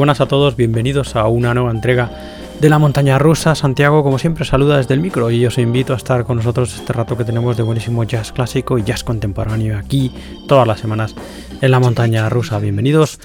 [0.00, 2.10] Buenas a todos, bienvenidos a una nueva entrega
[2.58, 3.54] de la montaña rusa.
[3.54, 6.94] Santiago, como siempre, saluda desde el micro y os invito a estar con nosotros este
[6.94, 10.10] rato que tenemos de buenísimo jazz clásico y jazz contemporáneo aquí
[10.48, 11.14] todas las semanas
[11.60, 12.58] en la montaña rusa.
[12.58, 13.18] Bienvenidos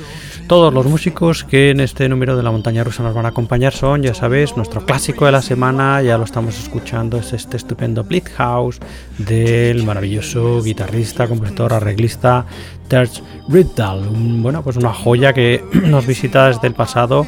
[0.47, 3.73] todos los músicos que en este número de la montaña rusa nos van a acompañar
[3.73, 8.03] son, ya sabéis, nuestro clásico de la semana, ya lo estamos escuchando, es este estupendo
[8.03, 8.79] Bleed House
[9.17, 12.45] del maravilloso guitarrista, compositor, arreglista
[12.87, 14.07] Terz Riddle.
[14.41, 17.25] bueno, pues una joya que nos visita desde el pasado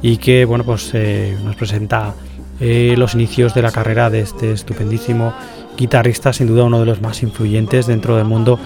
[0.00, 2.14] y que bueno pues eh, nos presenta
[2.60, 5.34] eh, los inicios de la carrera de este estupendísimo
[5.76, 8.58] guitarrista, sin duda uno de los más influyentes dentro del mundo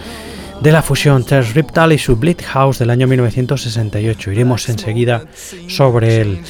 [0.60, 4.32] de la fusión Terz Riptal y su Bleed House del año 1968.
[4.32, 5.24] Iremos enseguida
[5.68, 6.40] sobre él.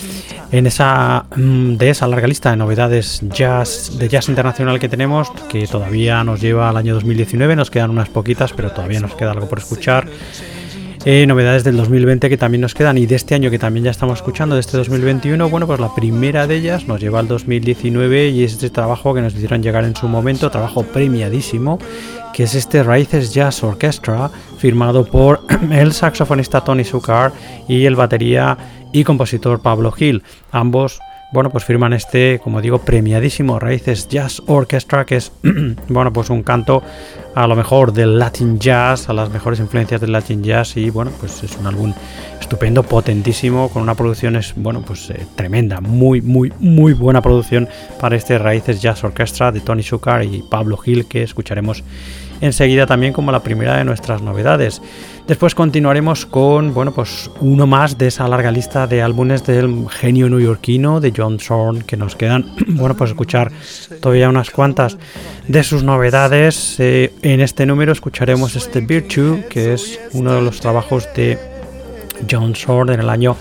[0.51, 5.31] En esa, mm, de esa larga lista de novedades jazz, de jazz internacional que tenemos,
[5.49, 9.33] que todavía nos lleva al año 2019, nos quedan unas poquitas, pero todavía nos queda
[9.33, 10.09] algo por escuchar.
[11.05, 13.91] Eh, novedades del 2020 que también nos quedan y de este año que también ya
[13.91, 18.29] estamos escuchando, de este 2021, bueno, pues la primera de ellas nos lleva al 2019
[18.29, 21.79] y es este trabajo que nos hicieron llegar en su momento, trabajo premiadísimo,
[22.35, 25.41] que es este Raíces Jazz Orchestra, firmado por
[25.71, 27.33] el saxofonista Tony Sucar
[27.69, 28.59] y el batería
[28.93, 31.01] y compositor Pablo Gil, ambos
[31.31, 35.33] bueno, pues firman este, como digo, premiadísimo Raíces Jazz Orchestra, que es,
[35.89, 36.83] bueno, pues un canto
[37.35, 41.11] a lo mejor del Latin Jazz, a las mejores influencias del Latin Jazz y, bueno,
[41.21, 41.93] pues es un álbum
[42.41, 47.69] estupendo, potentísimo, con una producción, es, bueno, pues eh, tremenda, muy, muy, muy buena producción
[48.01, 51.85] para este Raíces Jazz Orchestra de Tony Shukar y Pablo Gil, que escucharemos
[52.41, 54.81] enseguida también como la primera de nuestras novedades.
[55.27, 60.31] Después continuaremos con, bueno, pues uno más de esa larga lista de álbumes del genio
[60.31, 63.53] neoyorquino de John Zorn, que nos quedan, bueno, pues escuchar
[64.01, 64.97] todavía unas cuantas
[65.47, 66.77] de sus novedades.
[66.79, 71.39] Eh, en este número escucharemos este Virtue, que es uno de los trabajos de
[72.31, 73.37] John Zorn en el año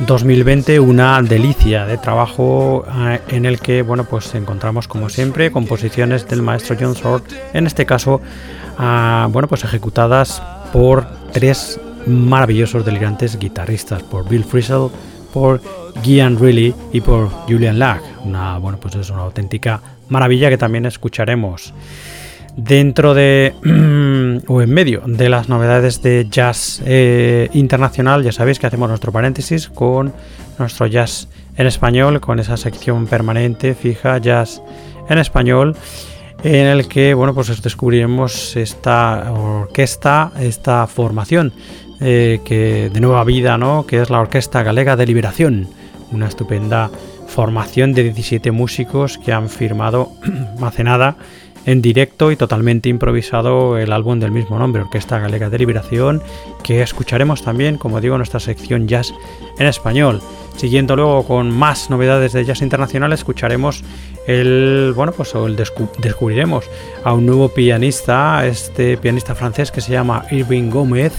[0.00, 6.28] 2020 una delicia de trabajo eh, en el que bueno pues encontramos como siempre composiciones
[6.28, 7.22] del maestro John Sword
[7.52, 8.20] en este caso
[8.76, 14.88] ah, bueno pues ejecutadas por tres maravillosos delirantes guitarristas por Bill Frisell
[15.32, 15.60] por
[16.02, 20.86] Gian Reilly y por Julian Lack una bueno pues es una auténtica maravilla que también
[20.86, 21.72] escucharemos
[22.56, 23.54] dentro de
[24.46, 29.12] o en medio de las novedades de jazz eh, internacional, ya sabéis que hacemos nuestro
[29.12, 30.12] paréntesis con
[30.58, 34.62] nuestro jazz en español, con esa sección permanente, fija, jazz
[35.08, 35.76] en español,
[36.42, 41.52] en el que bueno pues descubriremos esta orquesta, esta formación
[42.00, 43.86] eh, que de nueva vida, ¿no?
[43.86, 45.68] que es la Orquesta Galega de Liberación,
[46.12, 46.90] una estupenda
[47.28, 50.10] formación de 17 músicos que han firmado
[50.62, 51.16] hace nada
[51.66, 56.22] en directo y totalmente improvisado el álbum del mismo nombre, Orquesta Galega de Liberación,
[56.62, 59.12] que escucharemos también, como digo, en nuestra sección jazz
[59.58, 60.20] en español.
[60.56, 63.82] Siguiendo luego con más novedades de jazz internacional, escucharemos
[64.26, 66.66] el, bueno, pues el descubriremos
[67.02, 71.12] a un nuevo pianista, este pianista francés que se llama Irving Gómez,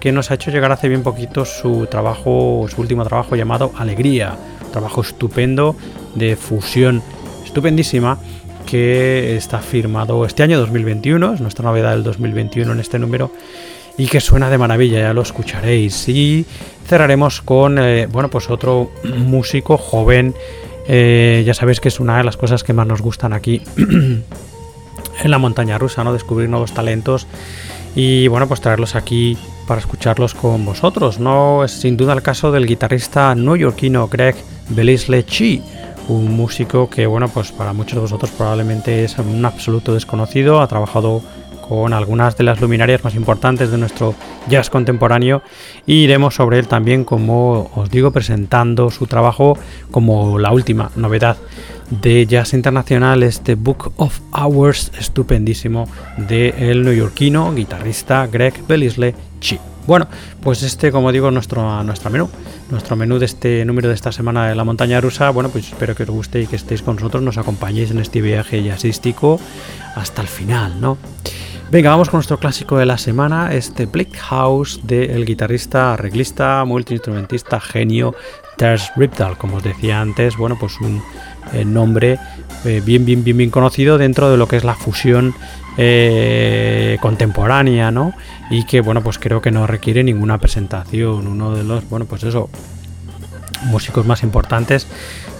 [0.00, 4.36] que nos ha hecho llegar hace bien poquito su trabajo, su último trabajo llamado Alegría,
[4.72, 5.76] trabajo estupendo
[6.14, 7.02] de fusión
[7.44, 8.18] estupendísima
[8.68, 13.32] que está firmado este año 2021, es nuestra novedad del 2021 en este número
[13.96, 16.06] y que suena de maravilla, ya lo escucharéis.
[16.10, 16.44] Y
[16.86, 20.34] cerraremos con, eh, bueno, pues otro músico joven,
[20.86, 24.24] eh, ya sabéis que es una de las cosas que más nos gustan aquí en
[25.24, 26.12] la montaña rusa, ¿no?
[26.12, 27.26] Descubrir nuevos talentos
[27.96, 31.64] y, bueno, pues traerlos aquí para escucharlos con vosotros, ¿no?
[31.64, 34.36] Es sin duda el caso del guitarrista neoyorquino Greg
[34.68, 35.62] Belisle Chi
[36.08, 40.66] un músico que, bueno, pues para muchos de vosotros probablemente es un absoluto desconocido, ha
[40.66, 41.22] trabajado
[41.68, 44.14] con algunas de las luminarias más importantes de nuestro
[44.48, 45.42] jazz contemporáneo
[45.86, 49.58] y iremos sobre él también, como os digo, presentando su trabajo
[49.90, 51.36] como la última novedad
[51.90, 59.58] de jazz internacional, este Book of Hours estupendísimo de el neoyorquino guitarrista Greg Belisle Chi.
[59.88, 60.06] Bueno,
[60.42, 62.28] pues este, como digo, nuestro, nuestro menú.
[62.68, 65.30] Nuestro menú de este número de esta semana de la montaña rusa.
[65.30, 68.20] Bueno, pues espero que os guste y que estéis con nosotros, nos acompañéis en este
[68.20, 69.40] viaje jazzístico
[69.94, 70.98] hasta el final, ¿no?
[71.70, 77.58] Venga, vamos con nuestro clásico de la semana, este Black House del guitarrista, arreglista, multiinstrumentista,
[77.58, 78.14] genio
[78.58, 81.02] Ters Riptal, como os decía antes, bueno, pues un
[81.52, 82.18] eh, nombre
[82.64, 85.34] bien, bien, bien, bien conocido dentro de lo que es la fusión
[85.80, 88.12] eh, contemporánea, ¿no?
[88.50, 91.28] Y que, bueno, pues creo que no requiere ninguna presentación.
[91.28, 92.50] Uno de los, bueno, pues eso,
[93.66, 94.88] músicos más importantes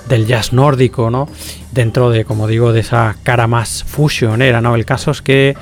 [0.09, 1.29] del jazz nórdico, ¿no?
[1.73, 4.77] Dentro de, como digo, de esa cara más fusionera, ¿no?
[4.77, 5.57] El caso es que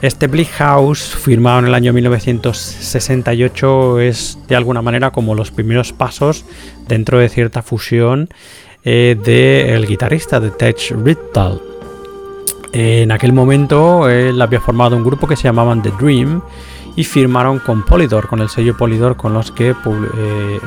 [0.00, 6.44] Este House, firmado en el año 1968, es de alguna manera como los primeros pasos
[6.86, 8.28] dentro de cierta fusión
[8.84, 11.60] eh, del guitarrista de Tech Rittal.
[12.72, 16.42] En aquel momento él había formado un grupo que se llamaban The Dream
[16.96, 19.74] y firmaron con Polydor, con el sello Polydor, con los que eh,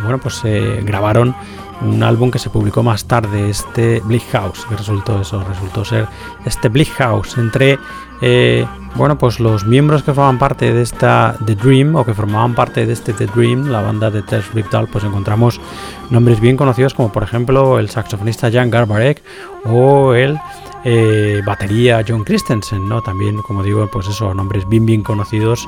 [0.02, 0.42] bueno, pues,
[0.84, 1.36] grabaron
[1.82, 6.08] un álbum que se publicó más tarde, este Bleak House, que resultó eso, resultó ser
[6.46, 7.78] este Bleak House, entre
[8.22, 8.66] eh,
[8.96, 12.86] bueno, pues los miembros que formaban parte de esta The Dream o que formaban parte
[12.86, 15.62] de este The Dream, la banda de Tess Riptal, pues encontramos
[16.10, 19.22] nombres bien conocidos como por ejemplo el saxofonista Jan Garbarek
[19.66, 20.40] o el
[20.84, 23.02] eh, batería John Christensen, ¿no?
[23.02, 25.68] También, como digo, pues eso, nombres bien bien conocidos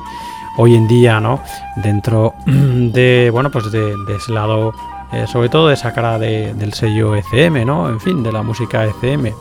[0.56, 1.42] hoy en día, ¿no?
[1.76, 4.72] Dentro de, bueno, pues de, ese lado,
[5.12, 7.88] eh, sobre todo de esa cara del sello ECM, ¿no?
[7.88, 9.32] En fin, de la música ECM.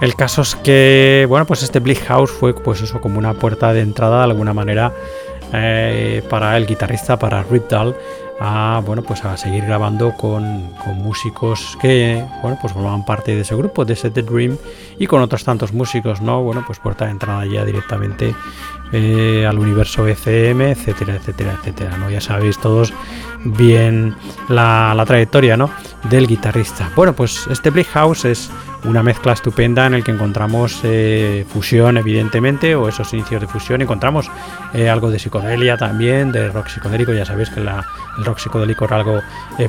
[0.00, 3.72] El caso es que, bueno, pues este Bleak House fue, pues eso, como una puerta
[3.72, 4.92] de entrada de alguna manera
[5.52, 7.70] eh, para el guitarrista, para Rip
[8.40, 13.54] a, bueno, pues a seguir grabando con, músicos que, bueno, pues formaban parte de ese
[13.54, 14.58] grupo, de ese The Dream,
[14.98, 16.42] y con otros tantos músicos, ¿no?
[16.42, 18.34] Bueno, pues puerta de entrada ya directamente
[18.92, 22.10] eh, al universo ECM, etcétera, etcétera, etcétera, ¿no?
[22.10, 22.92] Ya sabéis todos
[23.42, 24.14] bien
[24.48, 25.70] la, trayectoria, ¿no?
[26.10, 26.90] Del guitarrista.
[26.94, 28.50] Bueno, pues este Bleak House es
[28.84, 33.80] una mezcla estupenda en el que encontramos eh, fusión, evidentemente, o esos inicios de fusión.
[33.80, 34.30] Encontramos
[34.74, 37.12] eh, algo de psicodelia también, de rock psicodélico.
[37.12, 37.70] Ya sabéis que el
[38.24, 39.20] rock psicodélico era algo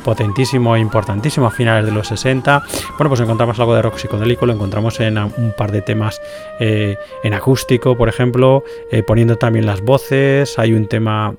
[0.04, 2.64] potentísimo e importantísimo a finales de los 60.
[2.98, 6.20] Bueno, pues encontramos algo de rock psicodélico, lo encontramos en un par de temas
[6.60, 8.64] en acústico, por ejemplo,
[9.14, 10.58] poniendo también las voces.
[10.58, 11.36] Hay un tema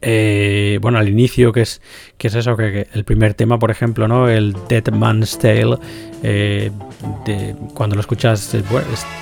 [0.00, 1.82] eh, bueno, al inicio, que es,
[2.16, 4.26] que es eso, que, el primer tema, por ejemplo, ¿no?
[4.26, 5.76] El Dead Man's Tale,
[6.22, 6.70] eh,
[7.74, 8.62] cuando lo escuchas, eh,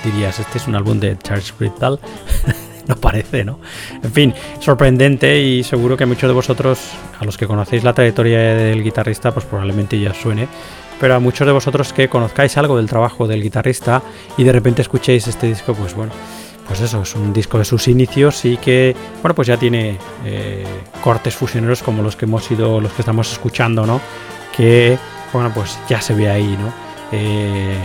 [0.05, 1.99] dirías, este es un álbum de Charles Brittal.
[2.87, 3.59] no parece, ¿no?
[4.01, 6.79] En fin, sorprendente y seguro que muchos de vosotros,
[7.19, 10.47] a los que conocéis la trayectoria del guitarrista, pues probablemente ya suene.
[11.01, 14.01] Pero a muchos de vosotros que conozcáis algo del trabajo del guitarrista
[14.37, 16.13] y de repente escuchéis este disco, pues bueno,
[16.71, 20.63] pues eso, es un disco de sus inicios y que, bueno, pues ya tiene eh,
[21.03, 23.99] cortes fusioneros como los que hemos ido, los que estamos escuchando, ¿no?
[24.55, 24.97] Que,
[25.33, 26.71] bueno, pues ya se ve ahí, ¿no?
[27.11, 27.75] Eh,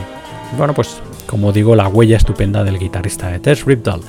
[0.56, 4.02] bueno, pues como digo, la huella estupenda del guitarrista de Tess Ripdal.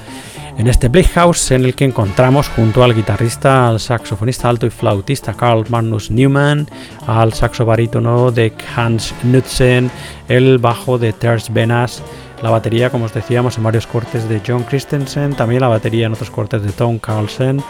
[0.60, 5.34] En este House en el que encontramos junto al guitarrista, al saxofonista alto y flautista
[5.34, 6.68] Carl Magnus Newman,
[7.08, 9.90] al saxo barítono de Hans Knudsen,
[10.28, 12.04] el bajo de Ters Venas,
[12.42, 16.14] la batería, como os decíamos, en varios cortes de John Christensen, también la batería en
[16.14, 17.62] otros cortes de Tom Carlsen.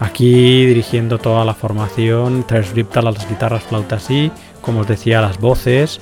[0.00, 4.30] Aquí dirigiendo toda la formación, Tres Riptal las guitarras, flautas y,
[4.60, 6.00] como os decía, las voces,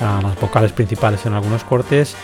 [0.00, 2.14] a las vocales principales en algunos cortes.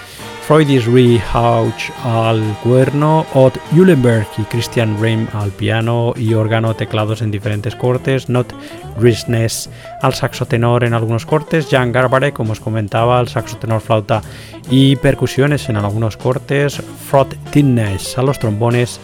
[0.48, 0.88] Freudis
[1.34, 7.76] Hauch al cuerno, Ott Eulenberg y Christian Reim al piano y órgano, teclados en diferentes
[7.76, 8.54] cortes, Not
[8.98, 9.68] Grisness
[10.00, 14.22] al saxo tenor en algunos cortes, Jan Garbare, como os comentaba, al saxo tenor, flauta
[14.70, 19.00] y percusiones en algunos cortes, Frot Tinnes a los trombones,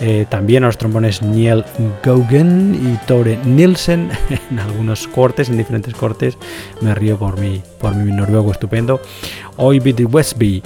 [0.00, 1.64] eh, también a los trombones Niel
[2.02, 4.10] Gaugen y Tore Nielsen
[4.50, 6.38] en algunos cortes, en diferentes cortes.
[6.80, 9.00] Me río por mi, por mi noruego estupendo.
[9.56, 10.62] Oibid Westby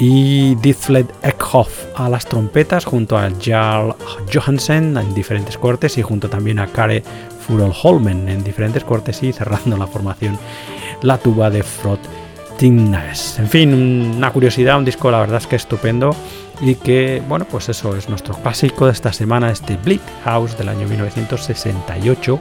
[0.00, 3.94] y Dithfled Eckhoff a las trompetas junto a Jarl
[4.32, 7.02] Johansen en diferentes cortes y junto también a Kare
[7.46, 10.38] Furol Holmen en diferentes cortes y cerrando la formación
[11.02, 12.00] la tuba de Frot
[12.56, 13.38] Tignaes.
[13.38, 13.74] En fin,
[14.16, 16.14] una curiosidad, un disco la verdad es que estupendo
[16.60, 20.68] y que, bueno, pues eso es nuestro clásico de esta semana, este Bleak House del
[20.68, 22.40] año 1968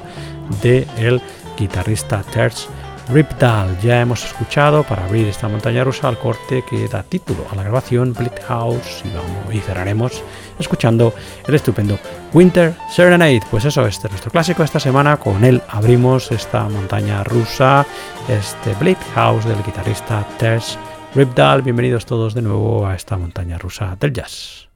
[0.61, 1.21] de el
[1.57, 2.67] guitarrista Terz
[3.09, 3.79] Ripdal.
[3.81, 7.63] Ya hemos escuchado para abrir esta montaña rusa al corte que da título a la
[7.63, 10.23] grabación Bleak House y, vamos, y cerraremos
[10.59, 11.13] escuchando
[11.47, 11.97] el estupendo
[12.33, 13.41] Winter Serenade.
[13.49, 15.17] Pues eso, este es nuestro clásico de esta semana.
[15.17, 17.85] Con él abrimos esta montaña rusa,
[18.27, 20.77] este Bleak House del guitarrista Terz
[21.15, 21.63] Ripdal.
[21.63, 24.68] Bienvenidos todos de nuevo a esta montaña rusa del jazz.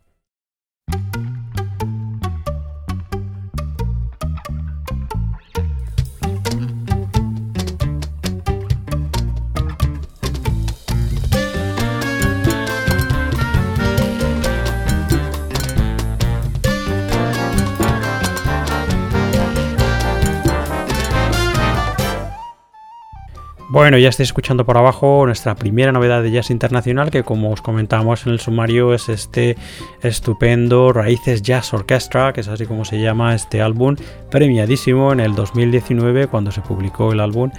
[23.73, 27.63] Bueno, ya estáis escuchando por abajo nuestra primera novedad de jazz internacional, que como os
[27.63, 29.57] comentábamos en el sumario es este
[30.03, 33.95] estupendo Raíces Jazz Orchestra, que es así como se llama este álbum,
[34.29, 37.49] premiadísimo en el 2019 cuando se publicó el álbum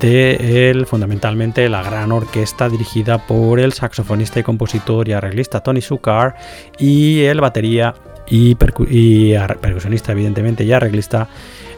[0.00, 5.82] de él, fundamentalmente la gran orquesta dirigida por el saxofonista y compositor y arreglista Tony
[5.82, 6.34] Sukar
[6.80, 7.94] y el batería
[8.26, 11.28] y, percusionista evidentemente y arreglista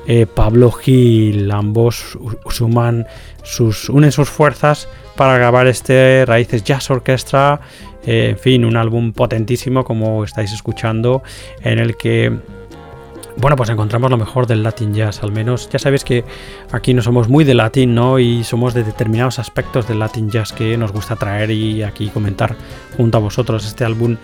[0.06, 1.50] eh, Pablo Gil.
[1.50, 2.18] Ambos
[2.50, 3.06] suman
[3.42, 7.60] sus, unen sus fuerzas para grabar este Raíces Jazz Orchestra.
[8.04, 11.22] Eh, en fin, un álbum potentísimo como estáis escuchando
[11.62, 12.32] en el que
[13.38, 15.68] bueno, pues encontramos lo mejor del Latin Jazz, al menos.
[15.70, 16.24] Ya sabéis que
[16.72, 18.18] aquí no somos muy de Latin, ¿no?
[18.18, 22.56] Y somos de determinados aspectos del Latin Jazz que nos gusta traer y aquí comentar
[22.96, 23.66] junto a vosotros.
[23.66, 24.16] Este álbum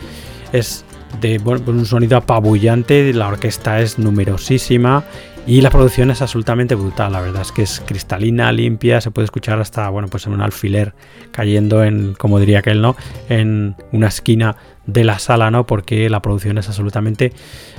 [0.53, 0.87] es
[1.21, 5.05] de bueno, un sonido apabullante, la orquesta es numerosísima
[5.47, 9.25] y la producción es absolutamente brutal, la verdad es que es cristalina, limpia, se puede
[9.25, 10.95] escuchar hasta, bueno, pues en un alfiler
[11.33, 12.95] cayendo en, como diría aquel, ¿no?
[13.29, 15.67] En una esquina de la sala, ¿no?
[15.67, 17.33] Porque la producción es absolutamente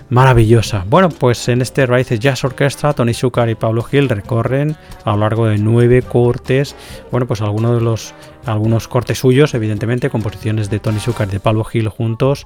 [0.10, 0.86] maravillosa.
[0.89, 5.17] Bueno, pues en este Raíces Jazz Orchestra, Tony Zucker y Pablo Gil recorren a lo
[5.17, 6.76] largo de nueve cortes,
[7.12, 8.13] bueno, pues algunos de los,
[8.45, 12.45] algunos cortes suyos, evidentemente, composiciones de Tony Zucker y de Pablo Gil juntos,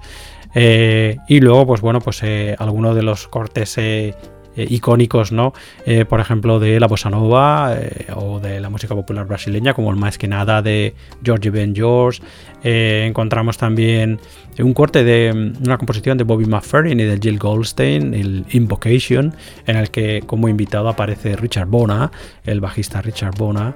[0.53, 4.15] eh, y luego, pues bueno, pues eh, algunos de los cortes eh,
[4.57, 5.53] eh, icónicos, ¿no?
[5.85, 9.91] Eh, por ejemplo, de la bossa nova eh, o de la música popular brasileña, como
[9.91, 12.21] el más que nada de George Ben George.
[12.63, 14.19] encontramos también
[14.63, 19.33] un corte de mm, una composición de Bobby McFerrin y de Jill Goldstein, el Invocation,
[19.65, 22.11] en el que como invitado aparece Richard Bona,
[22.43, 23.75] el bajista Richard Bona.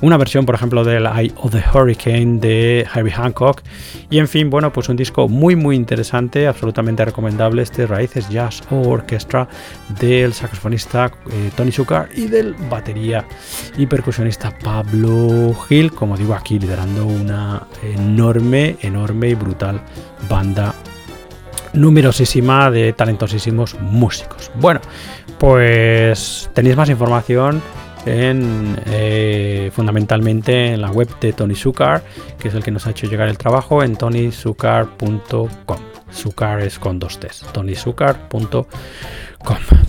[0.00, 3.62] Una versión, por ejemplo, del Eye of the Hurricane de Harry Hancock.
[4.10, 8.62] Y en fin, bueno, pues un disco muy, muy interesante, absolutamente recomendable, este Raíces Jazz
[8.70, 9.48] Orchestra
[10.00, 13.24] del saxofonista eh, Tony Zucker y del batería
[13.76, 19.80] y percusionista Pablo Gil, como digo aquí, liderando una enorme, enorme y brutal
[20.28, 20.74] banda
[21.72, 24.50] numerosísima de talentosísimos músicos.
[24.56, 24.80] Bueno,
[25.38, 27.62] pues tenéis más información
[28.04, 32.02] en eh, fundamentalmente en la web de Tony Zucker,
[32.38, 35.78] que es el que nos ha hecho llegar el trabajo, en tonyzucker.com.
[36.12, 38.66] Zucker es con dos T's, tonyzucker.com.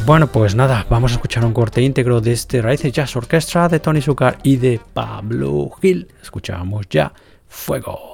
[0.06, 3.80] Bueno, pues nada, vamos a escuchar un corte íntegro de este Raíces Jazz Orchestra de
[3.80, 6.08] Tony Zucker y de Pablo Gil.
[6.22, 7.14] Escuchamos ya
[7.48, 8.13] Fuego.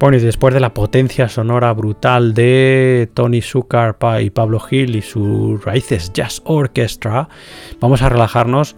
[0.00, 5.02] Bueno, y después de la potencia sonora brutal de Tony Zucker y Pablo Gil y
[5.02, 7.28] sus Raíces Jazz Orchestra,
[7.80, 8.76] vamos a relajarnos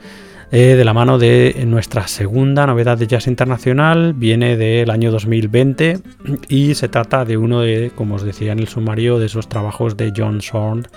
[0.51, 4.15] eh, de la mano de nuestra segunda novedad de jazz internacional.
[4.15, 6.01] Viene del año 2020
[6.49, 9.97] y se trata de uno de, como os decía en el sumario, de esos trabajos
[9.97, 10.89] de John Zorn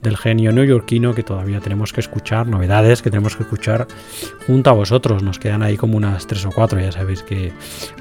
[0.00, 3.86] del genio neoyorquino que todavía tenemos que escuchar, novedades que tenemos que escuchar
[4.46, 5.22] junto a vosotros.
[5.22, 7.52] Nos quedan ahí como unas tres o cuatro, ya sabéis que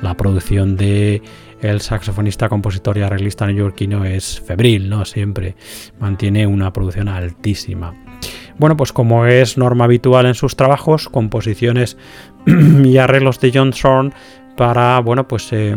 [0.01, 1.21] la producción de
[1.63, 5.05] el saxofonista, compositor y arreglista neoyorquino es febril, ¿no?
[5.05, 5.55] Siempre
[5.99, 7.93] mantiene una producción altísima.
[8.57, 11.97] Bueno, pues como es norma habitual en sus trabajos, composiciones
[12.45, 14.11] y arreglos de John Thorne
[14.55, 15.75] para, bueno, pues eh,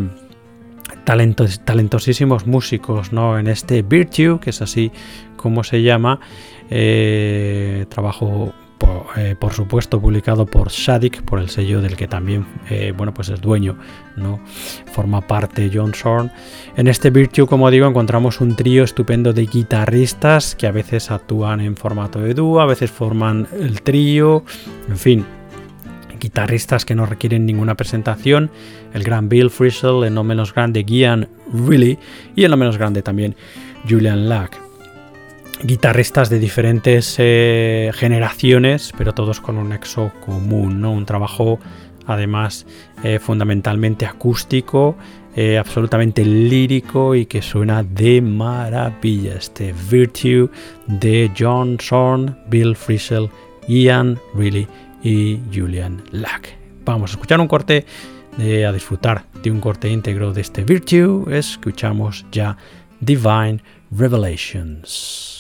[1.05, 3.39] talentos, talentosísimos músicos, ¿no?
[3.39, 4.91] En este Virtue, que es así
[5.37, 6.21] como se llama,
[6.69, 8.53] eh, trabajo
[9.17, 13.29] eh, por, supuesto publicado por Shadik, por el sello del que también eh, bueno, pues
[13.29, 13.77] es dueño,
[14.17, 14.41] ¿no?
[14.93, 16.31] forma parte John Zorn.
[16.77, 21.61] En este Virtue, como digo, encontramos un trío estupendo de guitarristas que a veces actúan
[21.61, 24.45] en formato de dúo, a veces forman el trío,
[24.89, 25.27] en fin,
[26.21, 28.51] guitarristas que no requieren ninguna presentación,
[28.93, 31.99] el gran Bill Frisell, el no menos grande Gian Really
[32.35, 33.37] y el no menos grande también
[33.89, 34.66] Julian Lack
[35.63, 40.93] guitarristas de diferentes eh, generaciones, pero todos con un nexo común, ¿no?
[40.93, 41.59] Un trabajo
[42.07, 42.67] además
[43.03, 44.97] eh, fundamentalmente acústico,
[45.35, 49.37] eh, absolutamente lírico y que suena de maravilla.
[49.37, 50.51] Este Virtue
[50.87, 53.29] de John Zorn, Bill Frisell,
[53.67, 54.67] Ian Reilly
[55.03, 56.57] y Julian Lack.
[56.85, 57.85] Vamos a escuchar un corte,
[58.39, 61.25] a disfrutar de un corte íntegro de este Virtue.
[61.31, 62.57] Escuchamos ya
[63.01, 65.36] Divine Revelations.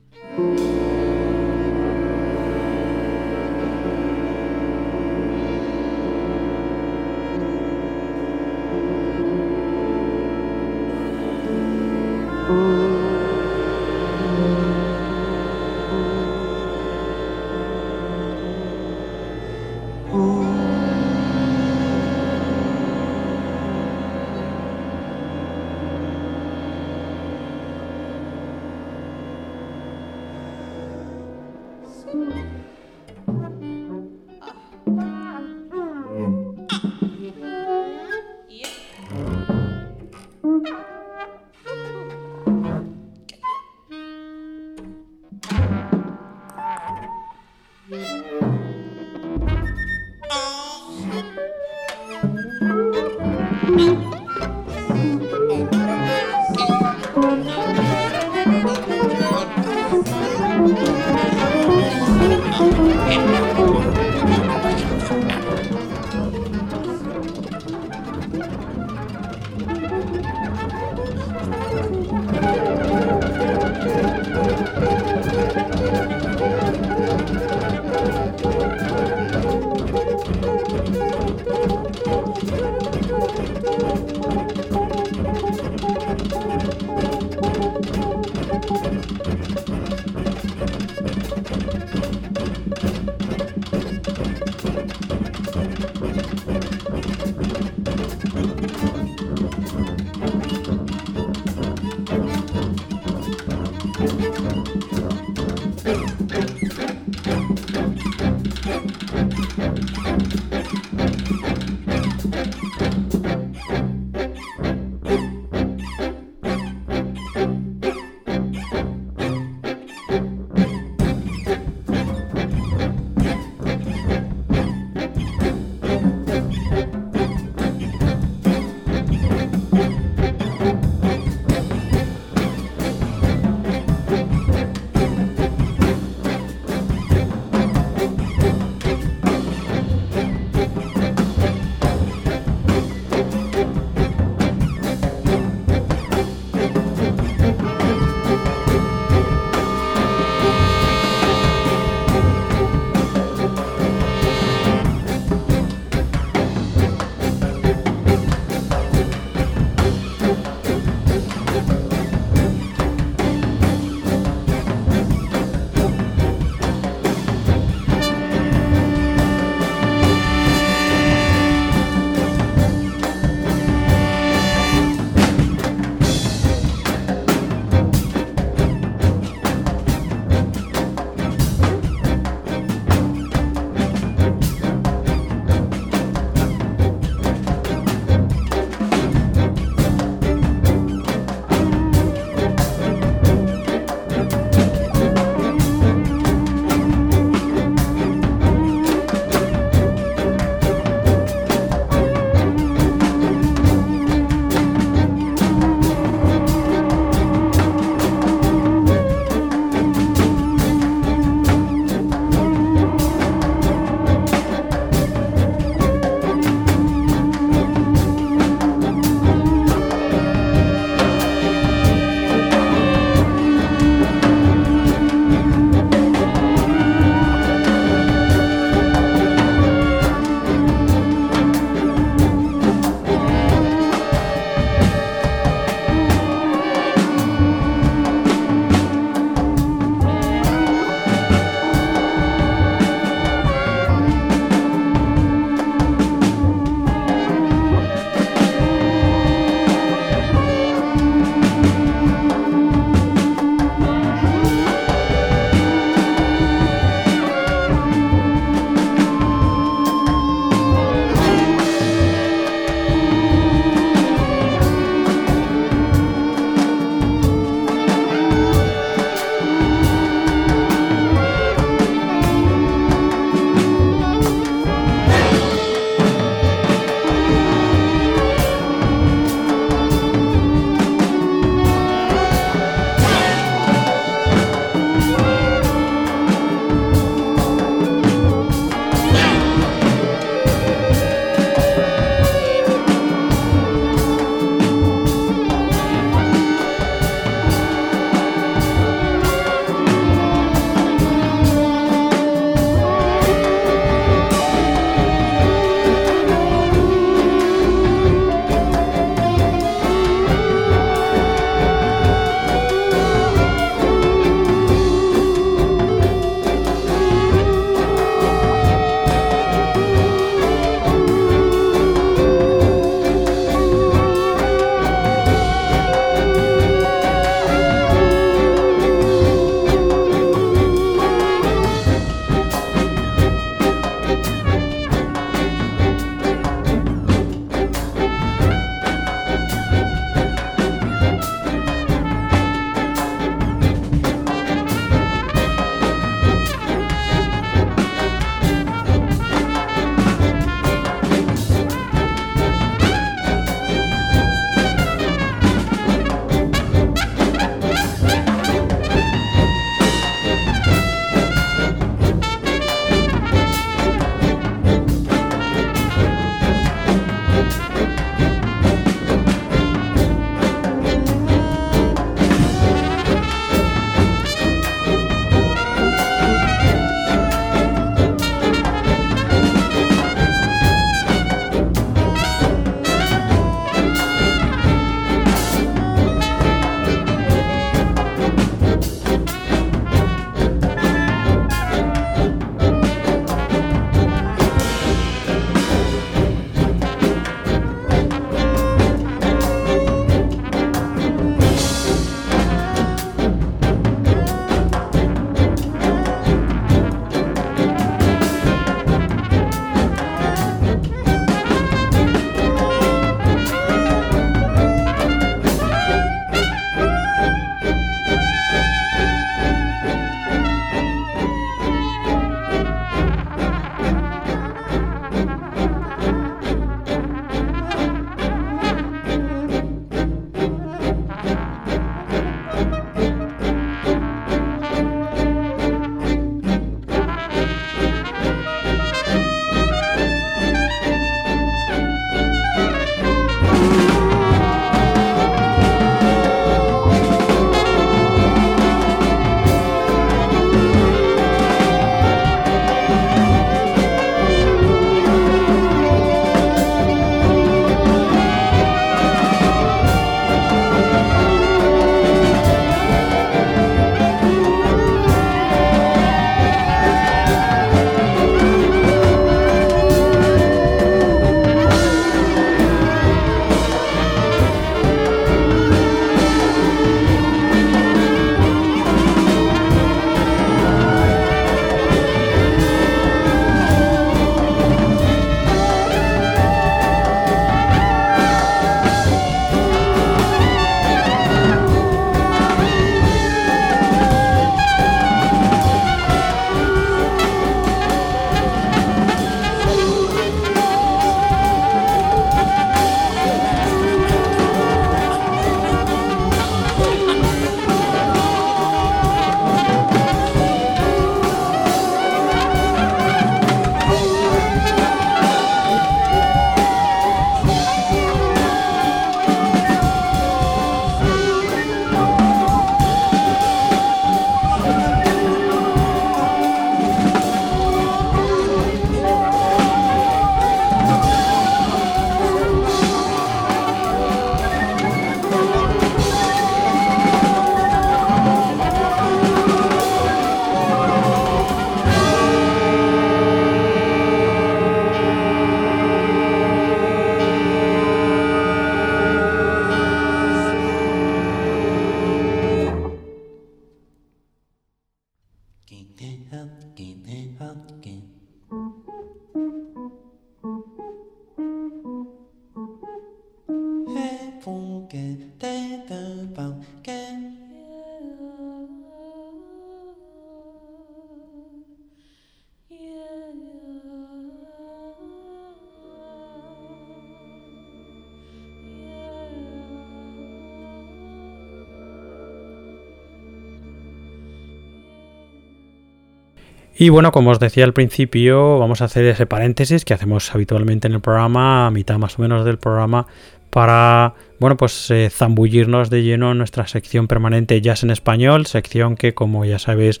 [586.82, 590.88] Y bueno, como os decía al principio, vamos a hacer ese paréntesis que hacemos habitualmente
[590.88, 593.06] en el programa, a mitad más o menos del programa,
[593.50, 598.96] para bueno, pues eh, zambullirnos de lleno en nuestra sección permanente Jazz en Español, sección
[598.96, 600.00] que como ya sabéis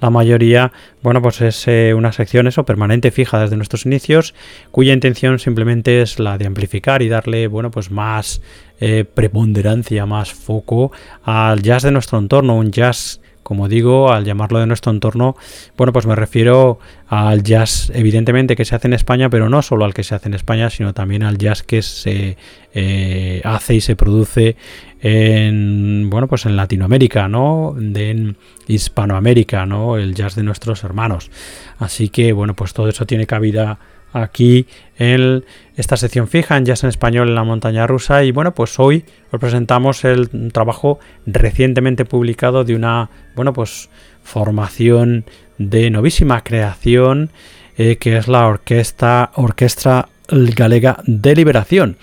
[0.00, 0.72] la mayoría,
[1.02, 4.34] bueno, pues es eh, una sección eso permanente fija desde nuestros inicios,
[4.70, 8.42] cuya intención simplemente es la de amplificar y darle, bueno, pues más
[8.80, 14.58] eh, preponderancia, más foco al jazz de nuestro entorno, un jazz como digo, al llamarlo
[14.58, 15.34] de nuestro entorno,
[15.78, 19.86] bueno, pues me refiero al jazz, evidentemente, que se hace en España, pero no solo
[19.86, 22.36] al que se hace en España, sino también al jazz que se
[22.74, 24.56] eh, hace y se produce
[25.00, 27.74] en, bueno, pues en Latinoamérica, ¿no?
[27.78, 28.36] en
[28.66, 29.96] Hispanoamérica, ¿no?
[29.96, 31.30] El jazz de nuestros hermanos.
[31.78, 33.78] Así que, bueno, pues todo eso tiene cabida
[34.12, 34.66] aquí
[34.98, 35.44] en
[35.76, 38.24] esta sección fija en Jazz en Español en la montaña rusa.
[38.24, 43.88] Y bueno pues hoy os presentamos el trabajo recientemente publicado de una bueno pues
[44.22, 45.24] formación
[45.58, 47.30] de novísima creación
[47.76, 51.96] eh, que es la orquesta orquestra galega de liberación.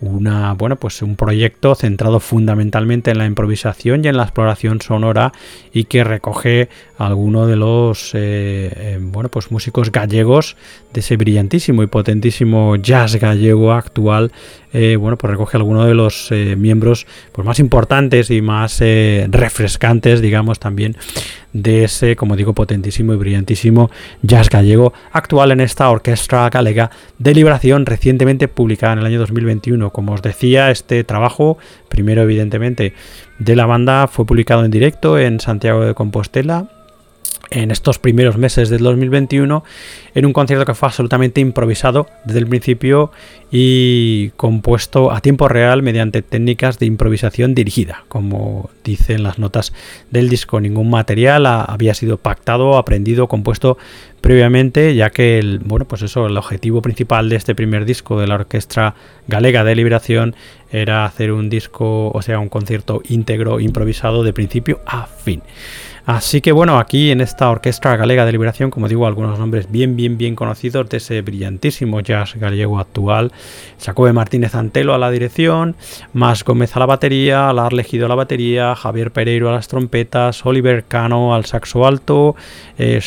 [0.00, 5.32] Una, bueno, pues un proyecto centrado fundamentalmente en la improvisación y en la exploración sonora
[5.74, 6.70] y que recoge
[7.00, 10.56] algunos de los eh, eh, bueno, pues músicos gallegos
[10.92, 14.32] de ese brillantísimo y potentísimo jazz gallego actual.
[14.74, 20.60] Eh, bueno, pues recoge algunos de los miembros pues, más importantes y más refrescantes, digamos,
[20.60, 20.94] también
[21.54, 23.90] de ese, como digo, potentísimo y brillantísimo
[24.20, 29.90] jazz gallego actual en esta orquesta galega de liberación recientemente publicada en el año 2021.
[29.90, 31.56] Como os decía, este trabajo,
[31.88, 32.92] primero evidentemente
[33.38, 36.68] de la banda, fue publicado en directo en Santiago de Compostela
[37.50, 39.64] en estos primeros meses del 2021
[40.14, 43.12] en un concierto que fue absolutamente improvisado desde el principio
[43.50, 49.72] y compuesto a tiempo real mediante técnicas de improvisación dirigida, como dicen las notas
[50.10, 50.60] del disco.
[50.60, 53.78] Ningún material había sido pactado, aprendido, compuesto
[54.20, 58.26] previamente, ya que el, bueno, pues eso, el objetivo principal de este primer disco de
[58.26, 58.94] la Orquestra
[59.26, 60.36] Galega de Liberación
[60.70, 65.42] era hacer un disco, o sea, un concierto íntegro, improvisado de principio a fin.
[66.10, 69.94] Así que bueno, aquí en esta Orquesta Galega de Liberación, como digo, algunos nombres bien,
[69.94, 73.30] bien, bien conocidos de ese brillantísimo jazz gallego actual.
[73.80, 75.76] Jacobe Martínez Antelo a la dirección,
[76.12, 80.44] Más Gómez a la batería, Alar Legido a la batería, Javier Pereiro a las trompetas,
[80.44, 82.34] Oliver Cano al saxo alto,
[82.76, 83.00] eh,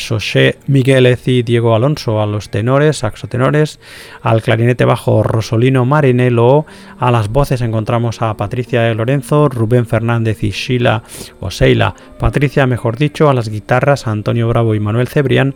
[0.66, 3.80] Miguelez y Diego Alonso a los tenores, saxo tenores,
[4.22, 6.64] al clarinete bajo Rosolino Marinello,
[6.98, 11.02] a las voces encontramos a Patricia Lorenzo, Rubén Fernández y Sheila
[11.40, 11.50] o
[12.18, 15.54] Patricia mejor dicho, a las guitarras Antonio Bravo y Manuel Cebrián,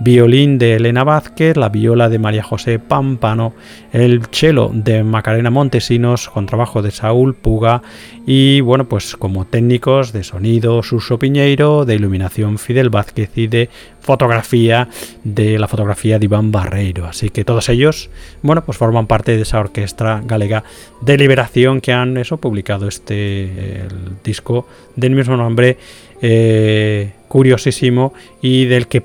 [0.00, 3.54] violín de Elena Vázquez, la viola de María José Pampano,
[3.92, 7.82] el cello de Macarena Montesinos, con trabajo de Saúl Puga
[8.26, 13.68] y bueno, pues como técnicos de sonido Suso Piñeiro, de iluminación Fidel Vázquez y de
[14.00, 14.88] fotografía
[15.24, 17.06] de la fotografía de Iván Barreiro.
[17.06, 18.10] Así que todos ellos,
[18.42, 20.64] bueno, pues forman parte de esa orquesta galega
[21.00, 23.84] de liberación que han eso publicado este
[24.22, 24.66] disco
[24.96, 25.78] del mismo nombre
[26.22, 29.02] eh, curiosísimo y del que,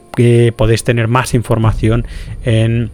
[0.55, 2.05] podéis tener más información
[2.43, 2.91] en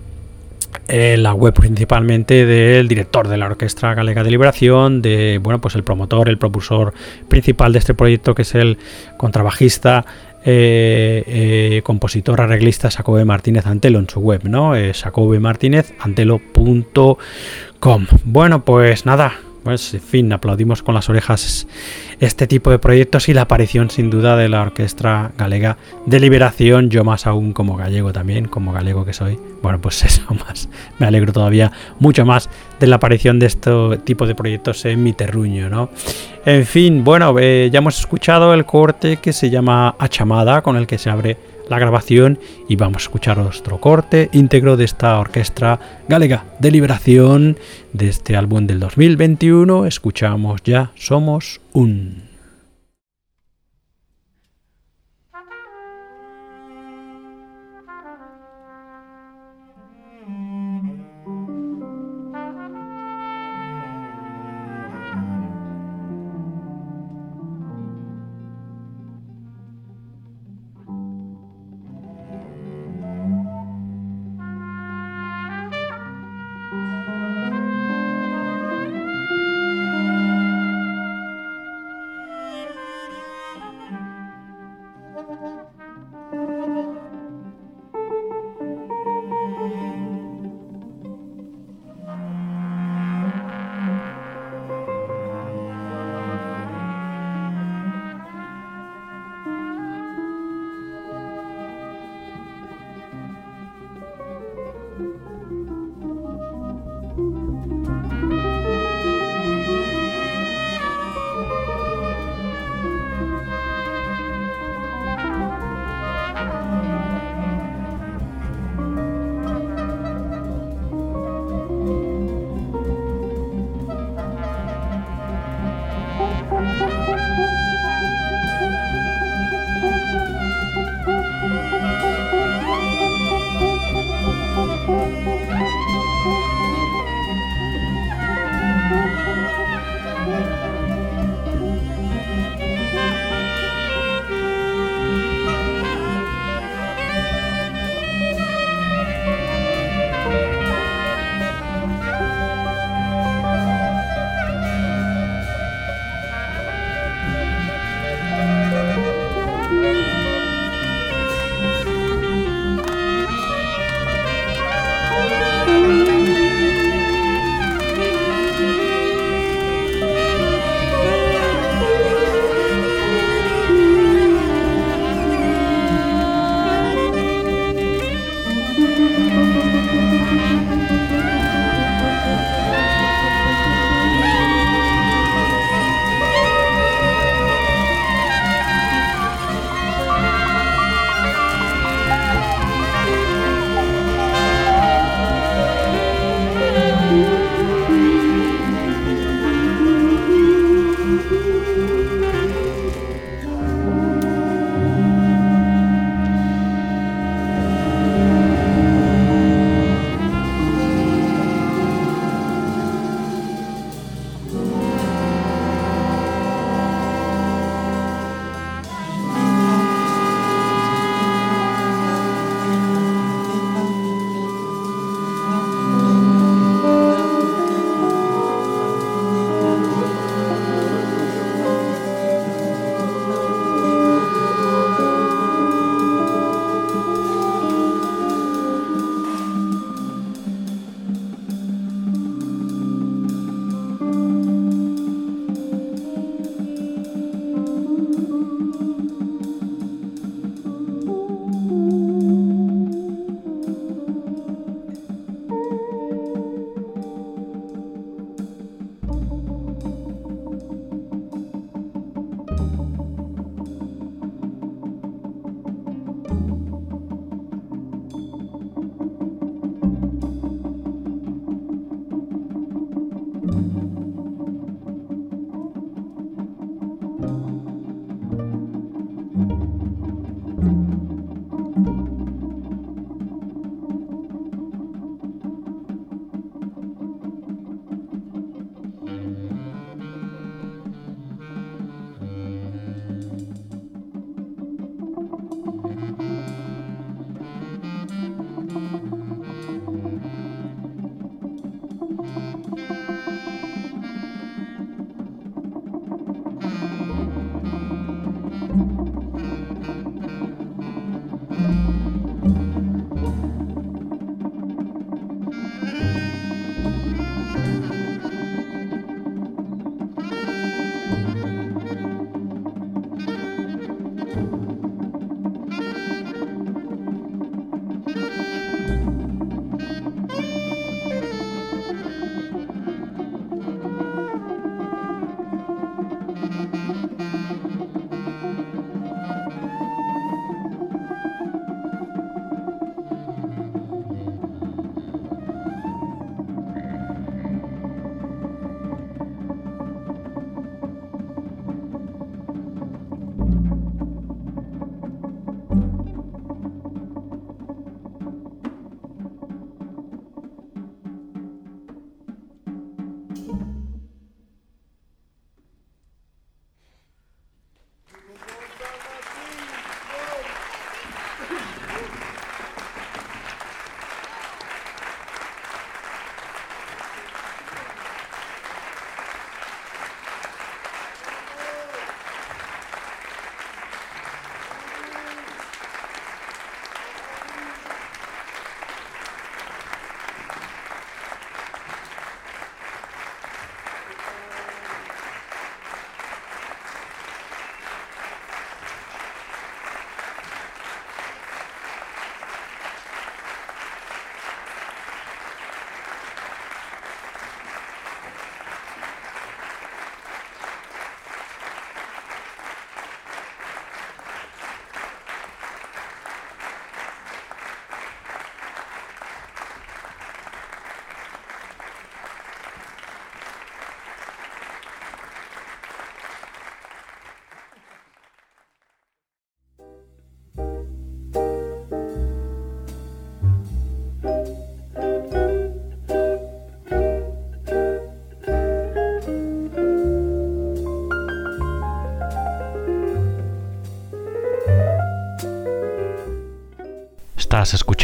[0.87, 5.83] la web principalmente del director de la Orquesta Galega de Liberación, de bueno, pues el
[5.83, 6.93] promotor, el propulsor
[7.27, 8.77] principal de este proyecto, que es el
[9.17, 10.05] contrabajista,
[10.47, 14.75] eh, eh, compositor, arreglista Jacobe Martínez Antelo en su web, ¿no?
[14.75, 14.93] Eh.
[18.25, 21.65] Bueno, pues nada, pues en fin, aplaudimos con las orejas
[22.19, 26.91] este tipo de proyectos y la aparición sin duda de la Orquesta Galega de Liberación,
[26.91, 31.07] yo más aún como gallego también, como galego que soy, bueno pues eso más, me
[31.07, 32.47] alegro todavía mucho más
[32.79, 33.71] de la aparición de este
[34.03, 35.89] tipo de proyectos en mi terruño, ¿no?
[36.45, 40.85] En fin, bueno, eh, ya hemos escuchado el corte que se llama Achamada, con el
[40.85, 41.37] que se abre
[41.69, 47.57] la grabación y vamos a escuchar nuestro corte íntegro de esta orquesta galega de liberación
[47.93, 49.85] de este álbum del 2021.
[49.85, 52.24] Escuchamos ya Somos un.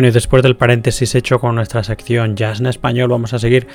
[0.00, 3.66] Bueno, y después del paréntesis hecho con nuestra sección Jazz en Español, vamos a seguir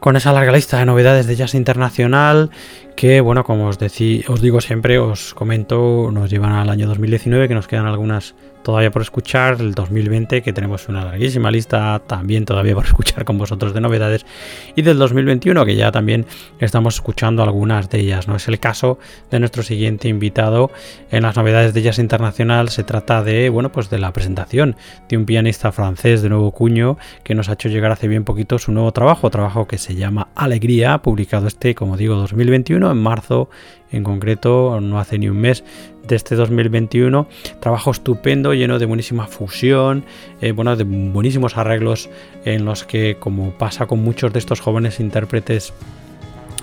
[0.00, 2.48] con esa larga lista de novedades de jazz internacional
[2.96, 7.54] que, bueno, como os, os digo siempre, os comento, nos llevan al año 2019, que
[7.54, 8.34] nos quedan algunas
[8.68, 13.38] todavía por escuchar, el 2020 que tenemos una larguísima lista también todavía por escuchar con
[13.38, 14.26] vosotros de novedades
[14.76, 16.26] y del 2021 que ya también
[16.58, 18.28] estamos escuchando algunas de ellas.
[18.28, 18.98] No es el caso
[19.30, 20.70] de nuestro siguiente invitado
[21.10, 22.68] en las novedades de Jazz Internacional.
[22.68, 24.76] Se trata de, bueno, pues de la presentación
[25.08, 28.58] de un pianista francés de nuevo cuño que nos ha hecho llegar hace bien poquito
[28.58, 33.48] su nuevo trabajo, trabajo que se llama Alegría, publicado este, como digo, 2021 en marzo
[33.90, 35.64] en concreto, no hace ni un mes
[36.08, 37.28] de este 2021.
[37.60, 40.04] Trabajo estupendo, lleno de buenísima fusión,
[40.40, 42.10] eh, bueno, de buenísimos arreglos
[42.44, 45.72] en los que, como pasa con muchos de estos jóvenes intérpretes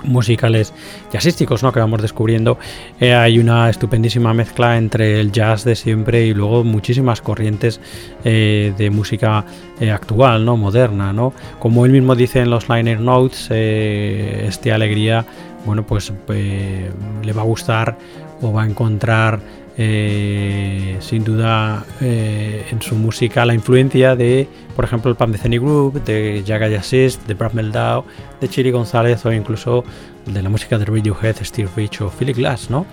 [0.04, 0.72] musicales
[1.12, 1.72] jazzísticos ¿no?
[1.72, 2.60] que vamos descubriendo
[3.00, 7.82] eh, hay una estupendísima mezcla entre el jazz de siempre y luego muchísimas corrientes
[8.24, 9.44] eh, de música
[9.92, 15.26] actual no moderna no como él mismo dice en los liner notes este alegría
[15.66, 17.98] bueno, pues le va a gustar
[18.42, 19.40] o va a encontrar
[19.78, 26.04] eh, sin duda eh, en su música la influencia de, por ejemplo, el Pandeceni Group,
[26.06, 28.06] de Jaga Jazzist, de Brad Meldau,
[28.40, 29.84] de Chiri González o incluso
[30.26, 32.86] de la música de Radiohead, Steve Rich o Philip Glass, ¿no?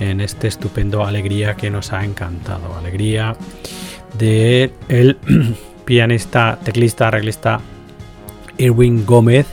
[0.00, 2.74] En este estupendo Alegría que nos ha encantado.
[2.76, 3.36] Alegría
[4.18, 5.18] de el
[5.84, 7.60] pianista, teclista, arreglista
[8.56, 9.46] Irwin Gómez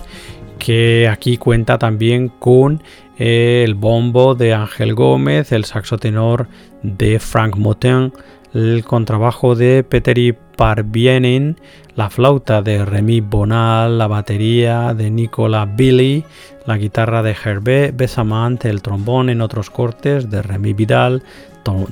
[0.60, 2.84] que aquí cuenta también con
[3.20, 6.48] el bombo de Ángel Gómez, el saxo tenor
[6.82, 8.14] de Frank Motin,
[8.54, 11.58] el contrabajo de Petteri Parvienen,
[11.96, 16.24] la flauta de Remy Bonal, la batería de Nicola Billy,
[16.66, 21.22] la guitarra de Hervé Besamant, el trombón en otros cortes de Remy Vidal,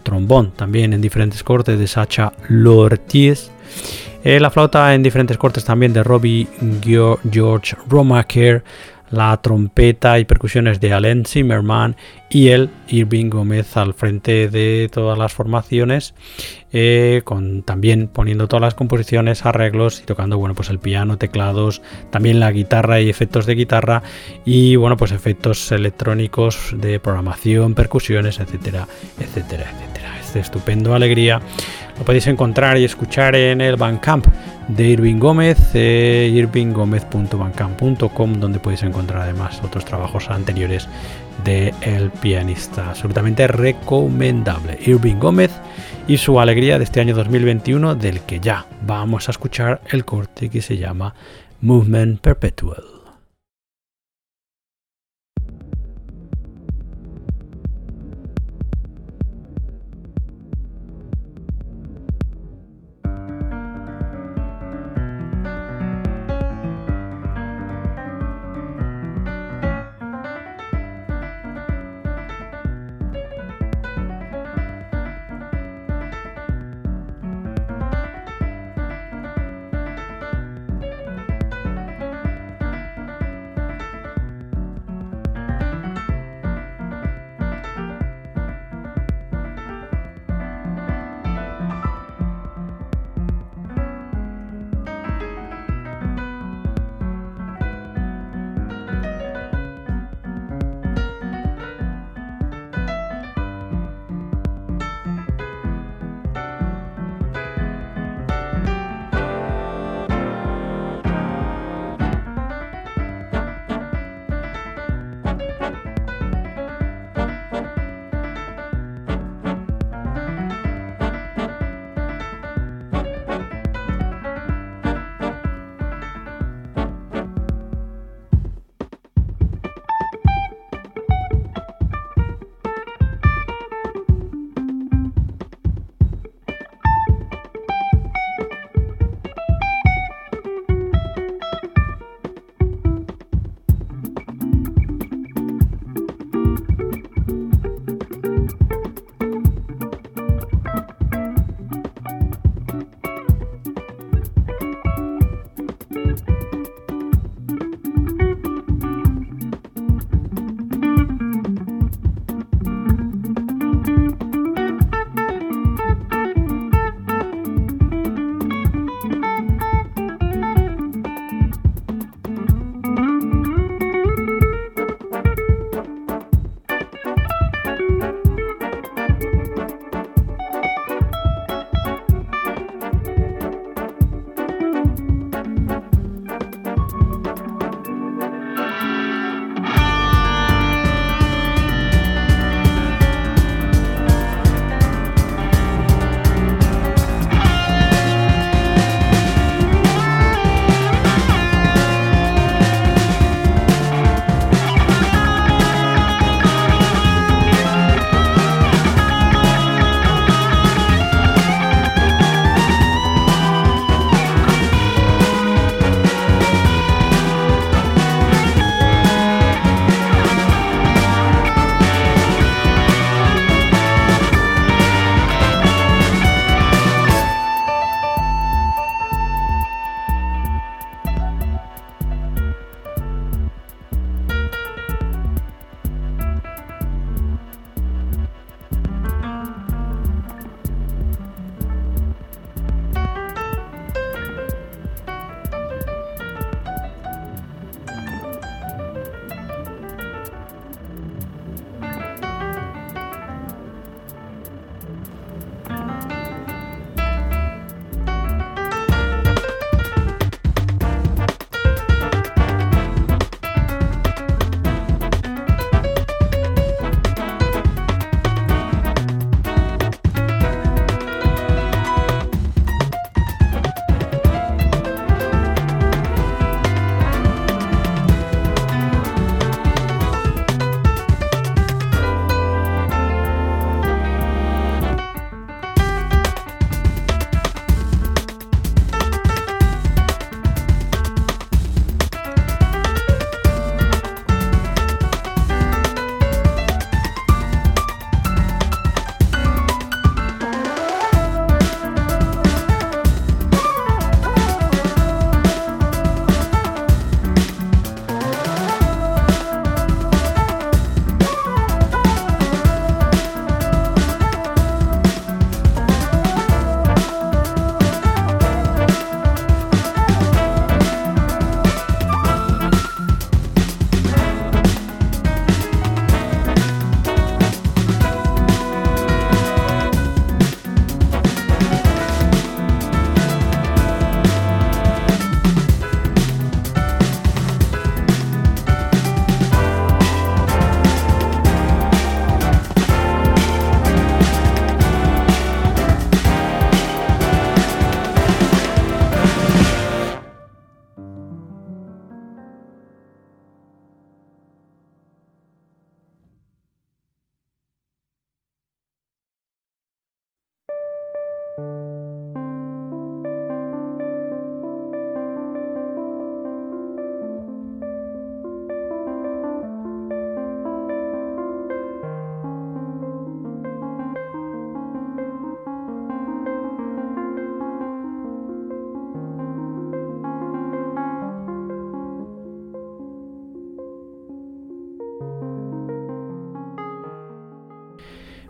[0.04, 3.52] trombón también en diferentes cortes de Sacha Lortiz
[4.24, 6.48] eh, la flauta en diferentes cortes también de Robbie
[6.82, 8.64] George Romaker,
[9.10, 11.96] la trompeta y percusiones de Alain Zimmerman
[12.30, 16.14] y el Irving Gómez al frente de todas las formaciones,
[16.74, 21.82] eh, con también poniendo todas las composiciones, arreglos y tocando bueno pues el piano, teclados,
[22.10, 24.04] también la guitarra y efectos de guitarra
[24.46, 28.88] y bueno pues efectos electrónicos de programación, percusiones, etcétera,
[29.20, 30.20] etcétera, etcétera.
[30.20, 31.42] Este estupendo alegría
[31.98, 34.28] lo podéis encontrar y escuchar en el Bandcamp
[34.68, 40.88] de Irving Gómez, eh, irvinggomez.bandcamp.com, donde podéis encontrar además otros trabajos anteriores
[41.44, 42.90] de el pianista.
[42.90, 44.78] Absolutamente recomendable.
[44.86, 45.52] Irving Gómez
[46.08, 50.50] y su alegría de este año 2021, del que ya vamos a escuchar el corte
[50.50, 51.16] que se llama
[51.62, 52.97] Movement Perpetual.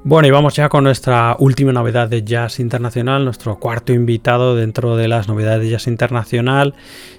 [0.10, 4.96] Bueno, y vamos ya con nuestra última novedad de jazz internacional, nuestro cuarto invitado dentro
[4.96, 6.76] de las novedades de jazz internacional.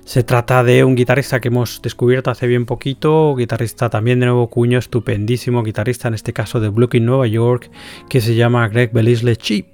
[0.07, 4.49] Se trata de un guitarrista que hemos descubierto hace bien poquito, guitarrista también de nuevo
[4.49, 7.71] cuño, estupendísimo guitarrista en este caso de Blue Nueva York,
[8.09, 9.67] que se llama Greg Belisle Cheap,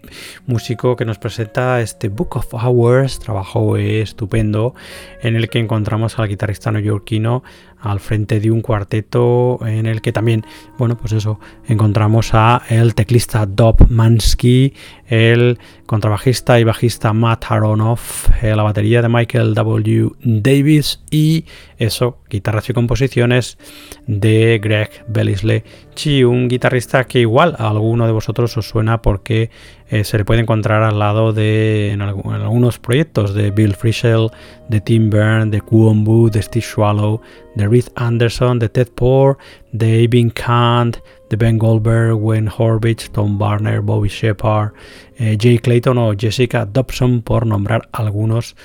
[0.46, 4.74] músico que nos presenta este Book of Hours, trabajo estupendo
[5.22, 7.44] en el que encontramos al guitarrista neoyorquino
[7.84, 10.44] al frente de un cuarteto en el que también,
[10.78, 14.72] bueno, pues eso, encontramos a el teclista Dob Mansky,
[15.06, 20.10] el contrabajista y bajista Matt Aronoff, eh, la batería de Michael W.
[20.22, 21.44] Davis y
[21.78, 23.58] eso, guitarras y composiciones
[24.06, 25.62] de Greg Bellisley
[25.94, 29.50] Chi, un guitarrista que igual a alguno de vosotros os suena porque
[29.88, 34.28] eh, se le puede encontrar al lado de algunos proyectos de Bill Frisell,
[34.68, 37.20] de Tim Byrne, de Kuombu, de Steve Swallow,
[37.54, 39.38] de Reed Anderson, de Ted Poor,
[39.72, 40.96] de Abin Kant,
[41.30, 44.72] de Ben Goldberg, Wayne Horvitz, Tom Barner, Bobby Shepard,
[45.18, 48.56] eh, Jay Clayton o Jessica Dobson, por nombrar algunos.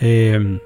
[0.00, 0.58] Eh,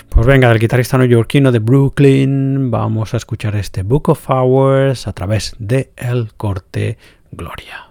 [0.09, 5.13] pues venga, del guitarrista neoyorquino de Brooklyn, vamos a escuchar este Book of Hours a
[5.13, 6.97] través de El Corte
[7.31, 7.84] Gloria.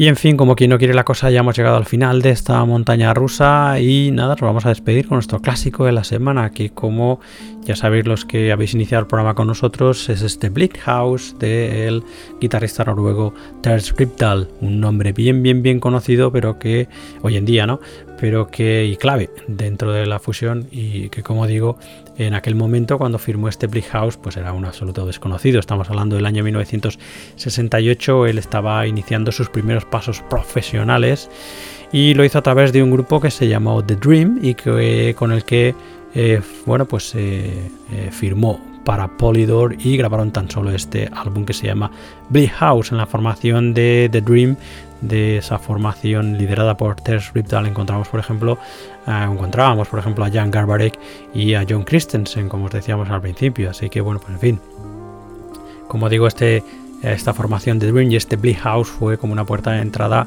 [0.00, 2.30] Y en fin, como quien no quiere la cosa, ya hemos llegado al final de
[2.30, 6.52] esta montaña rusa y nada, nos vamos a despedir con nuestro clásico de la semana,
[6.52, 7.20] que como
[7.64, 12.02] ya sabéis los que habéis iniciado el programa con nosotros, es este Bleak House del
[12.40, 16.88] guitarrista noruego Ter Scriptal, un nombre bien, bien, bien conocido, pero que
[17.20, 17.80] hoy en día, ¿no?
[18.20, 21.78] Pero que y clave dentro de la fusión y que como digo,
[22.18, 25.58] en aquel momento cuando firmó este House, pues era un absoluto desconocido.
[25.58, 31.30] Estamos hablando del año 1968, él estaba iniciando sus primeros pasos profesionales
[31.92, 35.14] y lo hizo a través de un grupo que se llamó The Dream y que,
[35.18, 35.74] con el que
[36.14, 37.70] eh, bueno, pues eh,
[38.10, 41.90] firmó para Polydor y grabaron tan solo este álbum que se llama
[42.30, 44.56] Bleak House en la formación de The Dream
[45.00, 48.58] de esa formación liderada por Tess Ripdal encontramos por ejemplo
[49.06, 50.98] encontrábamos por ejemplo a Jan Garbarek
[51.34, 53.70] y a John Christensen como os decíamos al principio.
[53.70, 54.60] Así que bueno pues en fin.
[55.88, 56.62] Como digo este
[57.02, 60.26] esta formación de Dream y este Bleak House fue como una puerta de entrada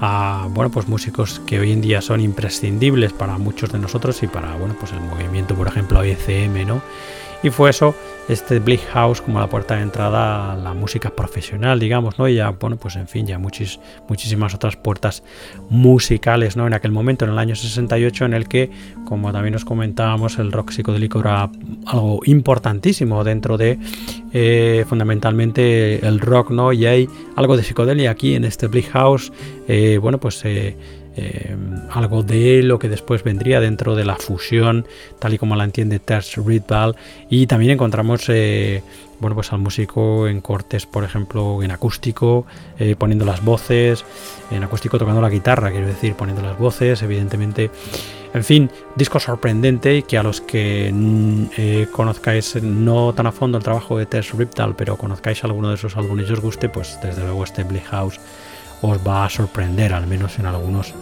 [0.00, 4.26] a bueno pues músicos que hoy en día son imprescindibles para muchos de nosotros y
[4.26, 6.82] para bueno pues el movimiento por ejemplo ICM no
[7.42, 7.94] y fue eso
[8.28, 12.36] este Bleak House como la puerta de entrada a la música profesional digamos no y
[12.36, 15.22] ya bueno pues en fin ya muchis, muchísimas otras puertas
[15.68, 18.70] musicales no en aquel momento en el año 68 en el que
[19.04, 21.50] como también nos comentábamos el rock psicodélico era
[21.86, 23.78] algo importantísimo dentro de
[24.32, 29.32] eh, fundamentalmente el rock no y hay algo de psicodelia aquí en este Bleak House
[29.68, 30.76] eh, bueno pues eh,
[31.16, 31.56] eh,
[31.90, 34.86] algo de lo que después vendría dentro de la fusión,
[35.18, 36.94] tal y como la entiende Tess Ritval.
[37.30, 38.82] Y también encontramos eh,
[39.18, 42.44] bueno, pues al músico en cortes, por ejemplo, en acústico,
[42.78, 44.04] eh, poniendo las voces,
[44.50, 47.70] en acústico tocando la guitarra, quiero decir, poniendo las voces, evidentemente.
[48.34, 53.56] En fin, disco sorprendente y que a los que mm, conozcáis no tan a fondo
[53.56, 56.98] el trabajo de Tess Riptal, pero conozcáis alguno de esos álbumes y os guste, pues
[57.02, 58.20] desde luego este Bleak House
[58.82, 60.94] os va a sorprender, al menos en algunos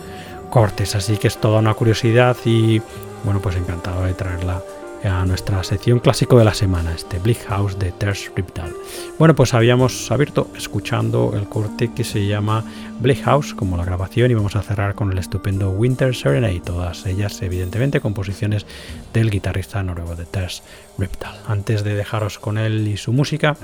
[0.51, 0.95] cortes.
[0.95, 2.81] Así que es toda una curiosidad y
[3.25, 4.63] bueno, pues encantado de traerla
[5.05, 8.73] a nuestra sección clásico de la semana, este Bleak House de Terce Riptal.
[9.19, 12.65] Bueno, pues habíamos abierto escuchando el corte que se llama
[13.01, 17.05] Bleak House, como la grabación, y vamos a cerrar con el estupendo Winter Serenade, todas
[17.07, 18.65] ellas evidentemente composiciones
[19.13, 20.63] del guitarrista noruego de Terce
[20.97, 21.39] Riptal.
[21.47, 23.57] Antes de dejaros con él y su música,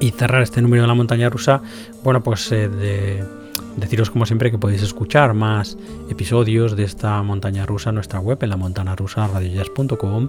[0.00, 1.62] y cerrar este número de la montaña rusa,
[2.02, 3.24] bueno, pues eh, de
[3.76, 5.76] deciros como siempre que podéis escuchar más
[6.10, 10.28] episodios de esta montaña rusa en nuestra web en la montana rusa radiojazz.com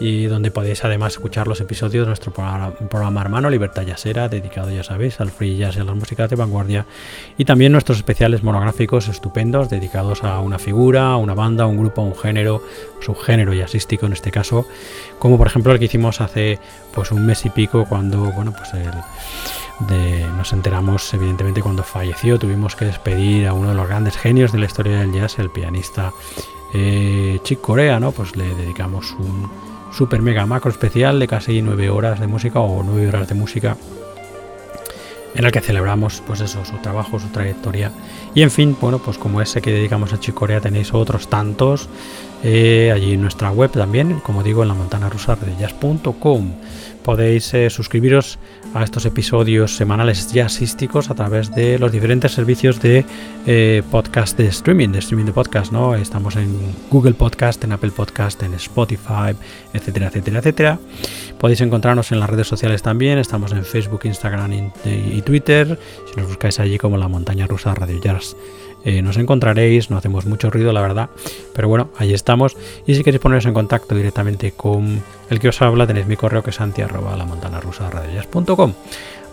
[0.00, 4.82] y donde podéis además escuchar los episodios de nuestro programa, hermano Libertad Jazzera dedicado ya
[4.82, 6.86] sabéis al free jazz y a las músicas de vanguardia
[7.36, 12.02] y también nuestros especiales monográficos estupendos dedicados a una figura, a una banda, un grupo,
[12.02, 12.62] un género,
[13.00, 14.66] subgénero jazzístico en este caso,
[15.18, 16.58] como por ejemplo el que hicimos hace
[16.94, 18.92] pues un mes y pico cuando bueno pues el
[19.80, 24.58] nos enteramos evidentemente cuando falleció, tuvimos que despedir a uno de los grandes genios de
[24.58, 26.12] la historia del jazz, el pianista
[26.72, 28.12] eh, Chick Corea, ¿no?
[28.12, 29.50] Pues le dedicamos un
[29.92, 33.76] super mega macro especial de casi nueve horas de música o nueve horas de música
[35.34, 37.92] en el que celebramos pues eso, su trabajo, su trayectoria.
[38.34, 41.88] Y en fin, bueno, pues como ese que dedicamos a Chick Corea tenéis otros tantos
[42.42, 46.52] eh, allí en nuestra web también, como digo, en la montana rusa de jazz.com
[47.06, 48.36] podéis eh, suscribiros
[48.74, 53.04] a estos episodios semanales jazzísticos a través de los diferentes servicios de
[53.46, 55.94] eh, podcast de streaming, de streaming de podcast, ¿no?
[55.94, 56.58] Estamos en
[56.90, 59.36] Google Podcast, en Apple Podcast, en Spotify,
[59.72, 60.78] etcétera, etcétera, etcétera.
[61.38, 65.78] Podéis encontrarnos en las redes sociales también, estamos en Facebook, Instagram y, Twitter.
[66.12, 68.36] Si nos buscáis allí como la montaña rusa Radio Jazz
[68.86, 71.10] eh, nos encontraréis, no hacemos mucho ruido, la verdad,
[71.52, 72.56] pero bueno, ahí estamos.
[72.86, 76.44] Y si queréis poneros en contacto directamente con el que os habla, tenéis mi correo
[76.44, 77.26] que es santi la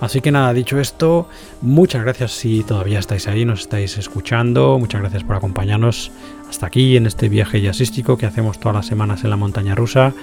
[0.02, 1.28] Así que nada, dicho esto,
[1.62, 6.12] muchas gracias si todavía estáis ahí, nos estáis escuchando, muchas gracias por acompañarnos
[6.50, 10.14] hasta aquí en este viaje jazzístico que hacemos todas las semanas en la montaña rusa.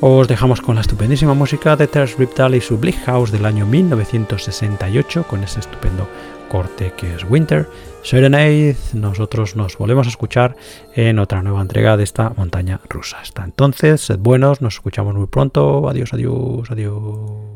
[0.00, 3.64] Os dejamos con la estupendísima música de Terence Riptal y su Bleak House del año
[3.64, 6.08] 1968 con ese estupendo
[6.48, 7.68] corte que es Winter
[8.06, 8.76] Serenade.
[8.92, 10.54] Nosotros nos volvemos a escuchar
[10.94, 13.18] en otra nueva entrega de esta montaña rusa.
[13.18, 15.88] Hasta entonces, sed buenos, nos escuchamos muy pronto.
[15.88, 17.55] Adiós, adiós, adiós.